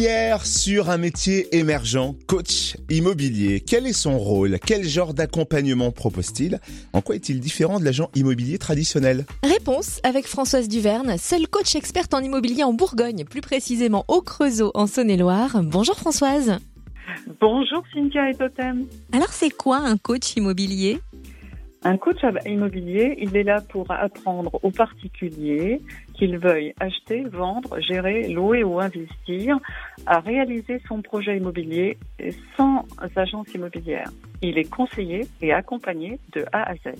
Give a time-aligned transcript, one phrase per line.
[0.00, 3.60] Lumière sur un métier émergent, coach immobilier.
[3.60, 4.58] Quel est son rôle?
[4.58, 6.58] Quel genre d'accompagnement propose-t-il?
[6.94, 9.26] En quoi est-il différent de l'agent immobilier traditionnel?
[9.42, 14.70] Réponse avec Françoise Duverne, seule coach experte en immobilier en Bourgogne, plus précisément au Creusot
[14.72, 15.60] en Saône-et-Loire.
[15.62, 16.56] Bonjour Françoise.
[17.38, 18.86] Bonjour Cynthia et Totem.
[19.12, 20.98] Alors c'est quoi un coach immobilier?
[21.82, 25.80] Un coach immobilier, il est là pour apprendre aux particuliers
[26.20, 29.58] qu'ils veuillent acheter, vendre, gérer, louer ou investir
[30.04, 31.96] à réaliser son projet immobilier
[32.58, 32.84] sans
[33.16, 34.10] agence immobilière.
[34.42, 36.94] Il est conseillé et accompagné de A à Z.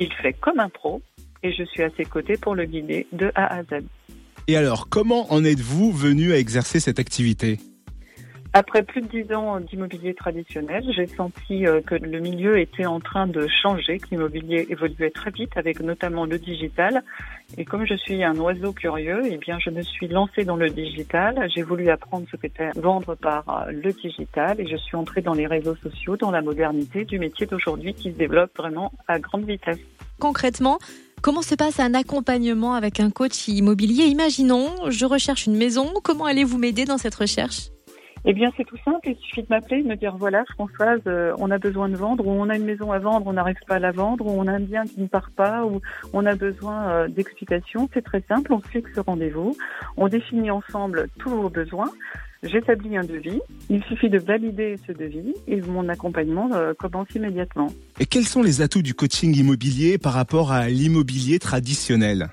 [0.00, 1.00] Il fait comme un pro
[1.44, 3.84] et je suis à ses côtés pour le guider de A à Z.
[4.48, 7.58] Et alors, comment en êtes-vous venu à exercer cette activité?
[8.56, 13.00] Après plus de dix ans d'immobilier traditionnel, j'ai senti euh, que le milieu était en
[13.00, 17.02] train de changer, que l'immobilier évoluait très vite avec notamment le digital.
[17.58, 20.70] Et comme je suis un oiseau curieux, eh bien, je me suis lancée dans le
[20.70, 21.48] digital.
[21.54, 25.34] J'ai voulu apprendre ce qu'était vendre par euh, le digital et je suis entrée dans
[25.34, 29.44] les réseaux sociaux, dans la modernité du métier d'aujourd'hui qui se développe vraiment à grande
[29.44, 29.80] vitesse.
[30.18, 30.78] Concrètement,
[31.22, 34.04] Comment se passe un accompagnement avec un coach immobilier?
[34.04, 35.92] Imaginons, je recherche une maison.
[36.04, 37.70] Comment allez-vous m'aider dans cette recherche?
[38.28, 39.08] Eh bien, c'est tout simple.
[39.08, 42.26] Il suffit de m'appeler, de me dire voilà, Françoise, euh, on a besoin de vendre,
[42.26, 44.48] ou on a une maison à vendre, on n'arrive pas à la vendre, ou on
[44.48, 45.80] a un bien qui ne part pas, ou
[46.12, 47.88] on a besoin euh, d'explications.
[47.94, 48.52] C'est très simple.
[48.52, 49.56] On fixe rendez-vous,
[49.96, 51.90] on définit ensemble tous vos besoins.
[52.42, 53.40] J'établis un devis.
[53.70, 57.68] Il suffit de valider ce devis et mon accompagnement euh, commence immédiatement.
[58.00, 62.28] Et quels sont les atouts du coaching immobilier par rapport à l'immobilier traditionnel?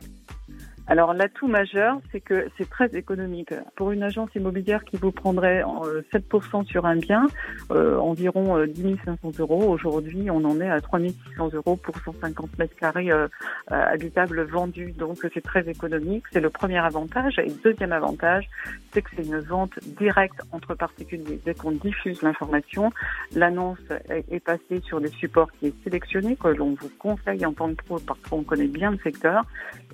[0.87, 3.53] Alors l'atout majeur, c'est que c'est très économique.
[3.75, 5.63] Pour une agence immobilière qui vous prendrait 7%
[6.13, 7.25] euh, sur un bien,
[7.71, 11.95] euh, environ 10 euh, 500 euros, aujourd'hui on en est à 3 600 euros pour
[11.97, 13.11] 150 mètres carrés
[13.67, 14.93] habitables vendus.
[14.97, 17.39] Donc c'est très économique, c'est le premier avantage.
[17.39, 18.49] Et deuxième avantage,
[18.91, 21.39] c'est que c'est une vente directe entre particuliers.
[21.45, 22.91] Dès qu'on diffuse l'information,
[23.35, 27.69] l'annonce est passée sur des supports qui est sélectionné, que l'on vous conseille en tant
[27.69, 29.43] que pro parce qu'on connaît bien le secteur.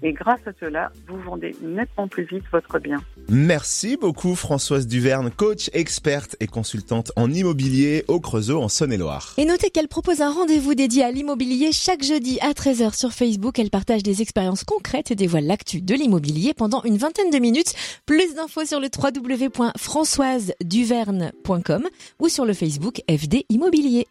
[0.02, 3.02] Et grâce à cela, vous vendez nettement plus vite votre bien.
[3.28, 9.34] Merci beaucoup Françoise Duverne, coach, experte et consultante en immobilier au Creusot en Saône-et-Loire.
[9.38, 13.60] Et notez qu'elle propose un rendez-vous dédié à l'immobilier chaque jeudi à 13h sur Facebook.
[13.60, 17.74] Elle partage des expériences concrètes et dévoile l'actu de l'immobilier pendant une vingtaine de minutes.
[18.06, 21.88] Plus d'infos sur le www.françoiseduverne.com
[22.20, 24.08] ou sur le Facebook FD Immobilier.